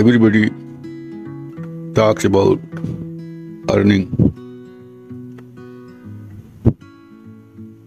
everybody 0.00 0.48
talks 1.94 2.24
about 2.24 2.58
earning 3.72 4.06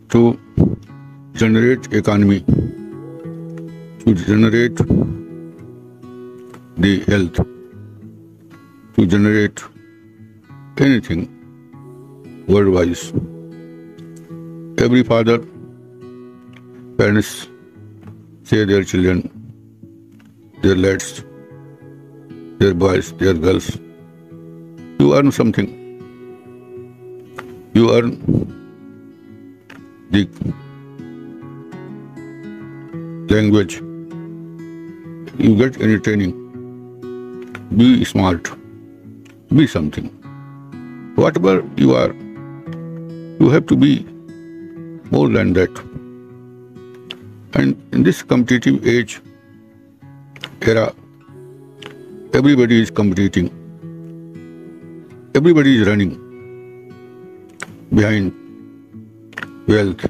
to 0.10 0.22
generate 1.34 1.92
economy, 1.92 2.42
to 4.04 4.14
generate 4.28 4.78
the 6.86 6.94
health, 7.08 7.42
to 8.96 9.08
generate 9.16 9.66
anything 10.78 11.28
world-wise. 12.48 13.12
Every 14.78 15.04
father, 15.04 15.40
parents 17.04 17.48
say 18.44 18.66
their 18.66 18.84
children, 18.84 19.30
their 20.62 20.76
lads, 20.76 21.24
their 22.64 22.74
boys, 22.74 23.12
their 23.22 23.34
girls, 23.34 23.66
you 25.00 25.14
earn 25.16 25.32
something. 25.38 25.72
You 27.74 27.88
earn 27.96 28.12
the 30.12 30.22
language. 33.34 33.76
You 35.44 35.52
get 35.64 35.82
any 35.82 36.00
training. 36.00 36.34
Be 37.76 38.06
smart. 38.06 38.50
Be 39.54 39.68
something. 39.68 40.10
Whatever 41.16 41.56
you 41.76 41.94
are, 41.96 42.14
you 43.44 43.50
have 43.58 43.66
to 43.76 43.76
be 43.76 43.94
more 45.12 45.28
than 45.28 45.54
that. 45.62 45.86
And 47.56 47.76
in 47.92 48.04
this 48.04 48.24
competitive 48.24 48.88
age, 48.88 49.22
era, 50.62 50.94
everybody 52.38 52.82
is 52.82 52.90
competing. 52.90 53.48
Everybody 55.36 55.80
is 55.80 55.88
running 55.88 56.14
behind 57.94 58.34
wealth, 59.68 60.06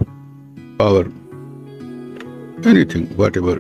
power, 0.78 1.04
anything, 2.72 3.08
whatever 3.18 3.56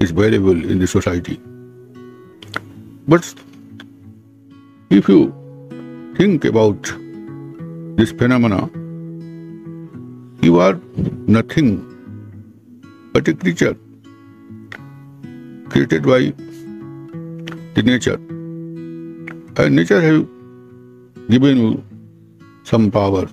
is 0.00 0.12
valuable 0.12 0.64
in 0.70 0.78
the 0.78 0.86
society. 0.86 1.38
But 3.06 3.34
if 4.88 5.06
you 5.06 5.20
think 6.16 6.46
about 6.46 6.90
this 7.98 8.12
phenomena, 8.12 8.70
you 10.40 10.58
are 10.58 10.80
nothing 11.28 11.70
but 13.12 13.28
a 13.28 13.34
creature 13.34 13.76
created 15.68 16.02
by 16.06 16.32
the 17.76 17.82
nature. 17.82 18.14
And 19.62 19.76
nature 19.76 20.00
has 20.00 20.20
given 21.28 21.58
you 21.62 21.84
some 22.64 22.90
power, 22.90 23.26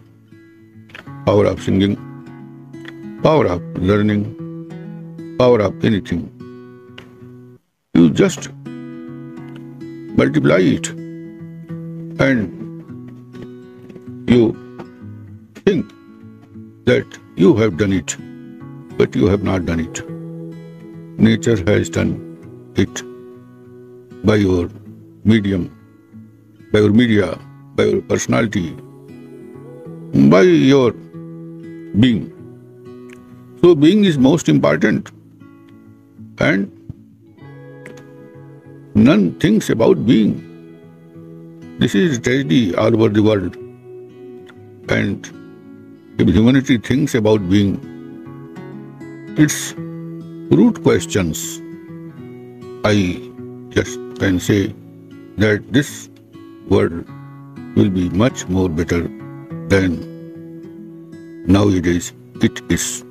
power 1.25 1.45
of 1.45 1.61
singing, 1.63 1.95
power 3.23 3.45
of 3.53 3.61
learning, 3.91 4.25
power 5.39 5.61
of 5.67 5.86
anything. 5.86 6.23
You 7.94 8.09
just 8.09 8.49
multiply 10.23 10.59
it 10.73 10.89
and 12.27 12.59
you 14.36 14.44
think 15.64 15.95
that 16.91 17.17
you 17.38 17.55
have 17.55 17.77
done 17.77 17.94
it, 17.94 18.17
but 18.97 19.16
you 19.16 19.27
have 19.27 19.44
not 19.44 19.66
done 19.66 19.80
it. 19.80 20.05
Nature 21.31 21.58
has 21.71 21.89
done 21.89 22.14
it 22.75 23.03
by 24.24 24.36
your 24.36 24.70
medium, 25.26 25.64
by 26.72 26.80
your 26.80 26.92
media, 26.92 27.38
by 27.76 27.84
your 27.86 28.02
personality, 28.02 28.72
by 30.30 30.42
your 30.42 30.92
being. 32.04 32.30
So, 33.62 33.76
being 33.76 34.06
is 34.06 34.17
most 34.17 34.50
important, 34.50 35.12
and 36.39 36.72
none 38.95 39.39
thinks 39.39 39.70
about 39.70 40.06
being. 40.06 40.33
This 41.80 41.95
is 41.95 42.20
tragedy 42.20 42.76
all 42.76 42.95
over 42.95 43.10
the 43.10 43.23
world. 43.23 43.56
And 44.89 45.30
if 46.20 46.28
humanity 46.28 46.78
thinks 46.78 47.16
about 47.16 47.50
being, 47.50 47.73
its 49.38 49.73
root 49.78 50.82
questions, 50.83 51.62
I 52.86 52.95
just 53.70 54.02
can 54.20 54.40
say 54.40 54.74
that 55.38 55.72
this 55.72 56.10
world 56.70 57.06
will 57.76 57.90
be 57.90 58.10
much 58.10 58.48
more 58.48 58.70
better 58.70 59.02
than 59.70 59.98
nowadays 61.46 62.14
it 62.42 62.62
is. 62.70 63.04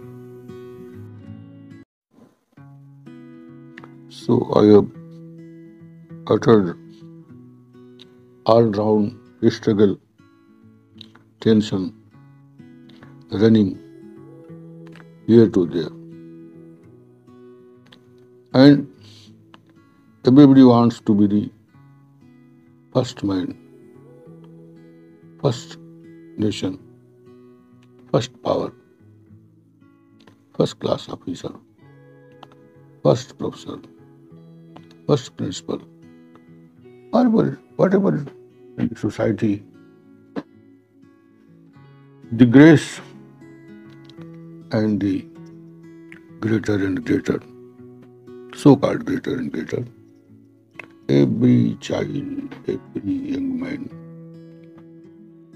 So 4.08 4.38
I 4.54 4.64
have 4.66 4.86
uttered 6.28 6.78
all 8.46 8.64
round 8.64 9.18
struggle, 9.50 9.98
tension, 11.40 11.94
running 13.30 13.78
here 15.26 15.48
to 15.48 15.66
there. 15.66 15.90
And 18.54 18.91
everybody 20.24 20.62
wants 20.62 21.00
to 21.00 21.14
be 21.16 21.26
the 21.26 21.50
first 22.94 23.24
man, 23.24 23.56
first 25.40 25.78
nation, 26.36 26.78
first 28.12 28.30
power, 28.44 28.72
first 30.56 30.78
class 30.78 31.08
officer, 31.08 31.50
first 33.02 33.36
professor, 33.36 33.78
first 35.08 35.36
principal, 35.36 35.80
whatever, 37.10 37.58
whatever 37.74 38.24
in 38.78 38.94
society, 38.94 39.64
the 42.30 42.46
grace 42.46 43.00
and 44.70 45.00
the 45.00 45.26
greater 46.38 46.76
and 46.86 47.04
greater, 47.04 47.40
so-called 48.54 49.04
greater 49.04 49.34
and 49.34 49.50
greater, 49.50 49.84
every 51.08 51.76
child, 51.80 52.54
every 52.68 53.12
young 53.12 53.60
man, 53.60 53.88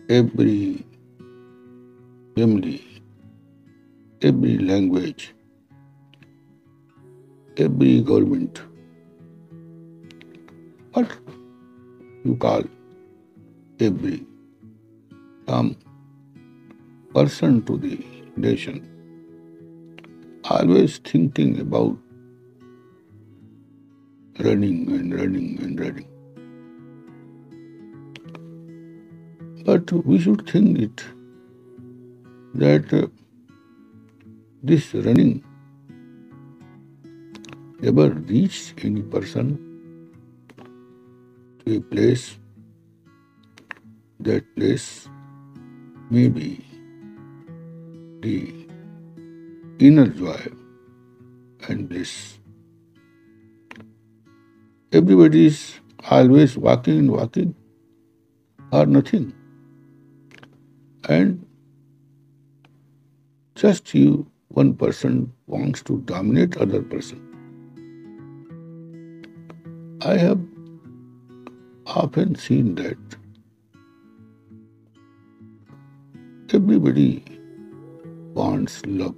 every 0.08 0.84
family, 2.36 2.82
every 4.22 4.58
language, 4.58 5.34
every 7.56 8.00
government, 8.02 8.62
what 10.92 11.10
you 12.24 12.36
call 12.36 12.62
every 13.80 14.26
some 15.46 15.76
person 17.14 17.62
to 17.62 17.78
the 17.78 18.04
nation, 18.36 18.82
always 20.44 20.98
thinking 20.98 21.60
about 21.60 21.96
running 24.40 24.88
and 24.92 25.14
running 25.20 25.58
and 25.62 25.80
running. 25.80 26.08
But 29.64 29.92
we 29.92 30.18
should 30.18 30.48
think 30.48 30.78
it 30.78 31.04
that 32.54 32.92
uh, 32.92 33.06
this 34.62 34.94
running 34.94 35.44
ever 37.82 38.10
reach 38.10 38.74
any 38.82 39.02
person 39.02 39.58
to 41.64 41.76
a 41.76 41.80
place, 41.80 42.38
that 44.20 44.44
place 44.56 45.08
may 46.10 46.28
be 46.28 46.64
the 48.22 48.68
inner 49.78 50.06
joy 50.08 50.40
and 51.68 51.88
bliss. 51.88 52.38
Everybody 54.96 55.44
is 55.46 55.78
always 56.10 56.56
walking 56.56 56.98
and 57.00 57.10
walking 57.12 57.54
or 58.72 58.86
nothing. 58.86 59.34
And 61.06 61.46
just 63.56 63.92
you, 63.92 64.26
one 64.48 64.74
person 64.74 65.30
wants 65.46 65.82
to 65.82 65.98
dominate 66.06 66.56
other 66.56 66.80
person. 66.80 67.20
I 70.00 70.16
have 70.16 70.40
often 71.86 72.34
seen 72.34 72.74
that 72.76 72.96
everybody 76.54 77.22
wants 78.32 78.80
love, 78.86 79.16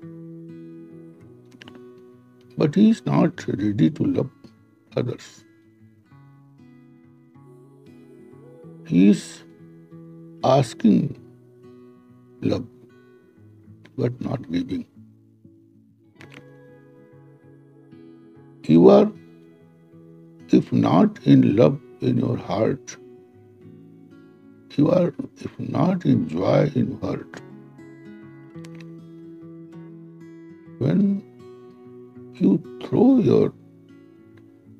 but 2.56 2.74
he 2.74 2.90
is 2.90 3.04
not 3.06 3.46
ready 3.46 3.90
to 3.90 4.02
love 4.02 4.30
others. 4.96 5.44
He 8.88 9.08
is 9.08 9.22
asking 10.42 11.00
love, 12.40 12.66
but 13.98 14.18
not 14.18 14.50
giving. 14.50 14.86
You 18.66 18.88
are, 18.88 19.12
if 20.48 20.72
not 20.72 21.20
in 21.24 21.54
love 21.56 21.78
in 22.00 22.16
your 22.16 22.38
heart, 22.38 22.96
you 24.76 24.90
are, 24.90 25.12
if 25.36 25.58
not 25.58 26.06
in 26.06 26.26
joy 26.28 26.70
in 26.74 26.98
heart, 27.02 27.42
when 30.78 31.22
you 32.36 32.56
throw 32.86 33.18
your 33.18 33.52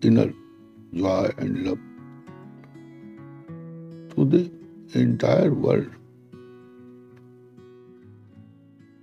inner 0.00 0.32
joy 0.94 1.31
and 1.37 1.62
love 1.66 1.88
to 4.19 4.25
the 4.25 5.00
entire 5.00 5.53
world, 5.53 5.91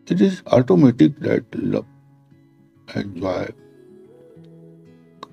it 0.07 0.21
is 0.21 0.41
automatic 0.47 1.19
that 1.19 1.55
love 1.55 1.85
and 2.93 3.15
joy 3.21 3.47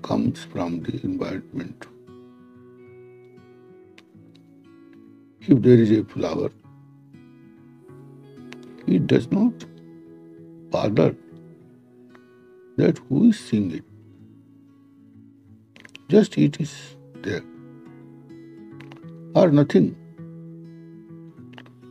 comes 0.01 0.43
from 0.45 0.81
the 0.83 0.99
environment. 1.03 1.85
If 5.41 5.61
there 5.61 5.79
is 5.85 5.91
a 5.91 6.03
flower, 6.05 6.49
it 8.87 9.07
does 9.07 9.31
not 9.31 9.65
bother 10.71 11.15
that 12.77 12.97
who 13.09 13.29
is 13.29 13.39
seeing 13.39 13.71
it. 13.71 13.83
Just 16.09 16.37
it 16.37 16.61
is 16.61 16.73
there 17.21 17.43
or 19.35 19.49
nothing. 19.51 19.95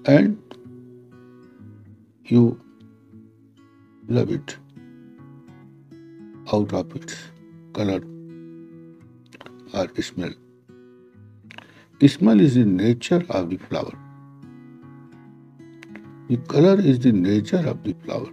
And 0.06 0.38
you 2.24 2.60
love 4.08 4.30
it 4.30 4.56
out 6.52 6.72
of 6.72 6.94
its 6.96 7.16
color 7.72 8.00
or 9.72 10.02
smell. 10.02 10.32
Smell 12.06 12.40
is 12.40 12.56
the 12.56 12.64
nature 12.64 13.24
of 13.30 13.50
the 13.50 13.56
flower. 13.56 13.96
The 16.28 16.36
color 16.52 16.80
is 16.80 16.98
the 16.98 17.12
nature 17.12 17.64
of 17.72 17.82
the 17.84 17.94
flower. 18.04 18.30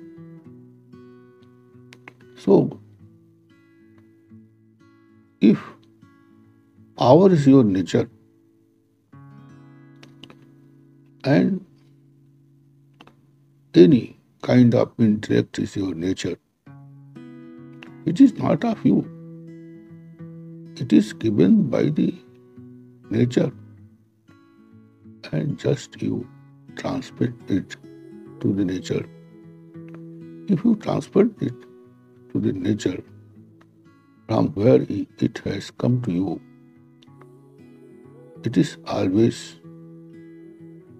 So, 2.35 2.79
if 5.39 5.61
our 6.97 7.31
is 7.31 7.45
your 7.45 7.63
nature 7.63 8.09
and 11.24 11.66
any 13.74 14.18
kind 14.42 14.74
of 14.74 14.92
intellect 14.98 15.60
is 15.60 15.75
your 15.75 15.94
nature, 15.94 16.38
it 18.06 18.19
is 18.21 18.33
not 18.38 18.63
of 18.63 18.83
you. 18.86 19.06
It 20.77 20.94
is 20.94 21.12
given 21.13 21.69
by 21.69 21.83
the 21.89 22.16
nature 23.10 23.51
and 25.31 25.60
just 25.60 26.01
you 26.01 26.27
transmit 26.77 27.33
it 27.48 27.75
to 28.39 28.54
the 28.54 28.63
nature. 28.63 29.06
If 30.48 30.63
you 30.63 30.75
transfer 30.77 31.30
it 31.42 31.54
to 32.31 32.39
the 32.39 32.54
nature 32.54 33.04
from 34.27 34.48
where 34.54 34.86
it 34.89 35.42
has 35.44 35.69
come 35.71 36.01
to 36.04 36.12
you, 36.12 36.42
it 38.44 38.56
is 38.56 38.77
always 38.88 39.58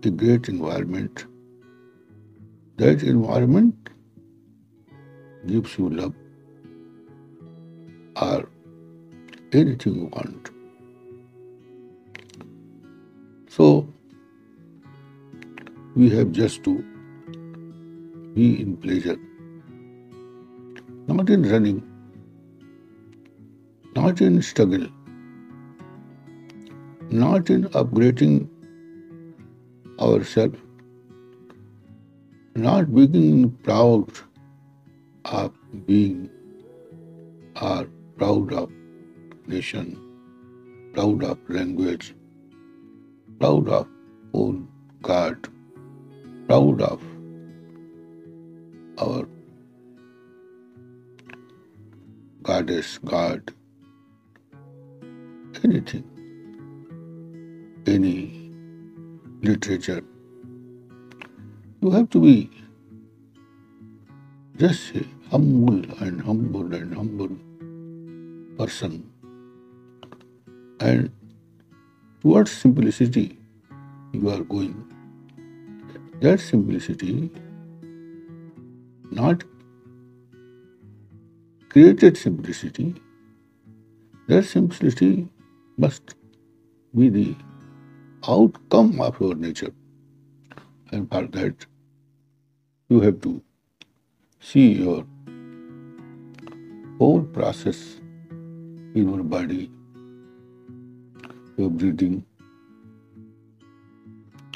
a 0.06 0.10
great 0.10 0.48
environment. 0.50 1.26
That 2.78 3.04
environment 3.04 3.90
gives 5.48 5.78
you 5.78 5.90
love 5.90 6.14
or 8.16 8.50
anything 9.52 9.96
you 9.96 10.06
want. 10.06 10.52
So, 13.48 13.88
we 15.96 16.10
have 16.12 16.32
just 16.32 16.64
to 16.64 16.84
be 18.36 18.62
in 18.62 18.78
pleasure, 18.78 19.18
not 21.08 21.30
in 21.30 21.44
running, 21.44 21.84
not 23.96 24.22
in 24.22 24.42
struggle, 24.42 24.88
not 27.10 27.50
in 27.50 27.66
upgrading 27.70 28.48
ourselves, 30.00 30.58
not 32.56 32.94
being 32.94 33.52
proud 33.64 34.10
of 35.26 35.54
being 35.86 36.30
or 37.62 37.88
proud 38.18 38.54
of 38.54 38.72
nation, 39.48 39.98
proud 40.94 41.24
of 41.24 41.38
language, 41.50 42.16
proud 43.40 43.68
of 43.68 43.88
own 44.34 44.68
God, 45.02 45.48
proud 46.48 46.82
of 46.82 47.02
our 48.98 49.28
goddess, 52.44 52.98
God, 53.00 53.54
anything, 55.64 56.04
any 57.86 58.49
literature. 59.42 60.04
You 61.82 61.92
have 61.92 62.10
to 62.12 62.20
be 62.20 62.52
just 64.58 64.96
a 64.96 65.06
humble 65.32 65.82
and 66.02 66.22
humble 66.22 66.74
and 66.74 66.94
humble 66.94 67.30
person. 68.58 69.10
And 70.82 71.12
towards 72.22 72.52
simplicity, 72.52 73.38
you 74.12 74.30
are 74.30 74.44
going. 74.44 74.86
That 76.22 76.42
simplicity, 76.42 77.32
not 79.12 79.44
created 81.70 82.18
simplicity, 82.18 82.96
that 84.28 84.44
simplicity 84.44 85.30
must 85.78 86.16
be 86.94 87.08
the 87.10 87.36
outcome 88.28 89.00
of 89.02 89.20
your 89.20 89.36
nature. 89.36 89.74
And 90.92 91.10
for 91.10 91.26
that, 91.28 91.66
you 92.90 93.02
have 93.02 93.22
to 93.22 93.42
see 94.40 94.74
your 94.74 95.06
whole 96.98 97.22
process 97.22 98.02
in 98.32 99.10
your 99.10 99.24
body, 99.24 99.72
your 101.58 101.70
breathing, 101.70 102.26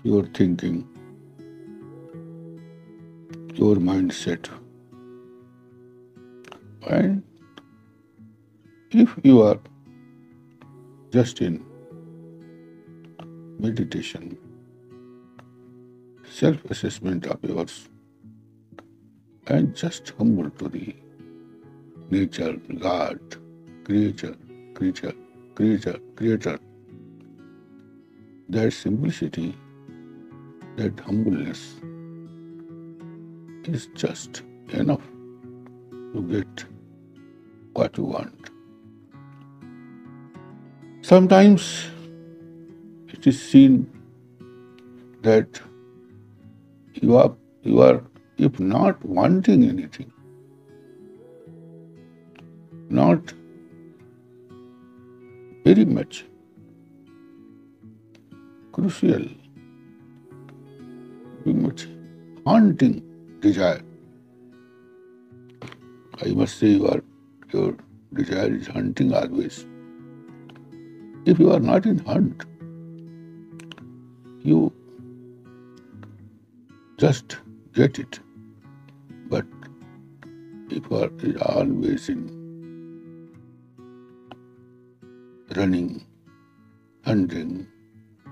your 0.03 0.25
thinking, 0.25 0.87
your 3.55 3.75
mindset. 3.75 4.49
And 6.87 7.23
if 8.91 9.13
you 9.23 9.41
are 9.41 9.59
just 11.11 11.39
in 11.41 11.63
meditation, 13.63 14.37
self 16.29 16.63
assessment 16.65 17.25
of 17.27 17.43
yours, 17.43 17.87
and 19.47 19.75
just 19.75 20.11
humble 20.17 20.49
to 20.49 20.67
the 20.67 20.95
nature, 22.09 22.53
God, 22.79 23.19
creature, 23.85 24.35
creature, 24.75 25.13
creature, 25.55 25.97
creator. 26.17 26.59
That 28.49 28.73
simplicity, 28.73 29.55
that 30.75 30.99
humbleness 30.99 31.77
is 33.63 33.87
just 33.95 34.43
enough 34.73 35.07
to 36.13 36.21
get 36.33 36.65
what 37.73 37.97
you 37.97 38.03
want. 38.03 38.49
Sometimes 41.01 41.87
it 43.23 43.27
is 43.29 43.41
seen 43.41 43.73
that 45.21 45.61
you 47.01 47.15
are, 47.15 47.33
you 47.61 47.79
are, 47.81 48.03
if 48.37 48.59
not 48.59 49.05
wanting 49.05 49.63
anything, 49.63 50.11
not 52.89 53.33
very 55.63 55.85
much 55.85 56.25
crucial, 58.73 59.25
very 61.45 61.55
much 61.55 61.87
haunting 62.45 63.01
desire. 63.39 63.81
I 66.21 66.27
must 66.31 66.57
say 66.59 66.67
you 66.67 66.87
are, 66.87 67.01
your 67.53 67.77
desire 68.13 68.53
is 68.53 68.67
hunting 68.67 69.13
always. 69.13 69.65
If 71.25 71.39
you 71.39 71.53
are 71.53 71.61
not 71.61 71.85
in 71.85 71.99
hunt, 71.99 72.43
you 74.43 74.73
just 76.97 77.37
get 77.73 77.97
it. 77.99 78.19
But 79.29 79.45
you 80.69 80.83
are 80.91 81.09
always 81.41 82.09
in 82.09 82.21
running, 85.55 86.05
hunting, 87.05 87.67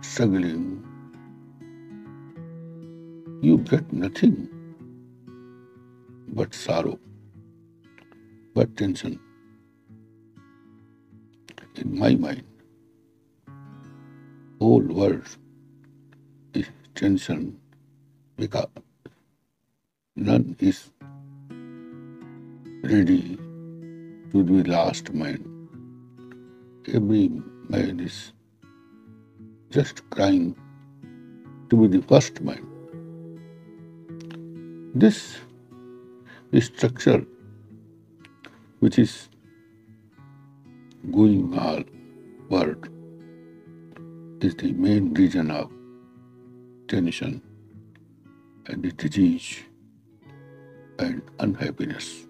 struggling, 0.01 0.83
you 3.41 3.57
get 3.59 3.91
nothing 3.93 4.49
but 6.27 6.53
sorrow, 6.53 6.99
but 8.53 8.75
tension. 8.75 9.19
In 11.75 11.97
my 11.97 12.15
mind, 12.15 12.43
whole 14.59 14.81
world 14.81 15.37
tension 16.95 17.59
because 18.37 18.67
none 20.15 20.55
is 20.59 20.91
ready 22.83 23.37
to 24.31 24.43
be 24.43 24.63
last 24.63 25.13
man. 25.13 25.39
Every 26.93 27.29
man 27.69 27.99
is 27.99 28.33
just 29.69 30.09
crying 30.09 30.55
to 31.69 31.77
be 31.81 31.97
the 31.97 32.03
first 32.07 32.41
man. 32.41 32.67
This 34.93 35.37
this 36.51 36.65
structure 36.65 37.25
which 38.79 38.97
is 38.99 39.29
going 41.11 41.57
all 41.57 41.83
world 42.49 42.89
is 44.41 44.55
the 44.55 44.71
main 44.73 45.13
reason 45.13 45.51
of 45.51 45.69
tension 46.91 47.41
and 48.67 48.83
the 48.83 48.91
disease 48.91 49.59
and 50.99 51.21
unhappiness. 51.39 52.25